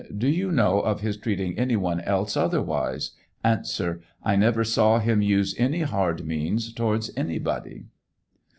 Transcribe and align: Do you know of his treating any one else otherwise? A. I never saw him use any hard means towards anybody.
Do 0.17 0.27
you 0.27 0.51
know 0.51 0.79
of 0.79 1.01
his 1.01 1.15
treating 1.15 1.59
any 1.59 1.75
one 1.75 1.99
else 1.99 2.35
otherwise? 2.35 3.11
A. 3.43 3.59
I 4.23 4.35
never 4.35 4.63
saw 4.63 4.97
him 4.97 5.21
use 5.21 5.53
any 5.59 5.81
hard 5.81 6.25
means 6.25 6.73
towards 6.73 7.11
anybody. 7.15 7.85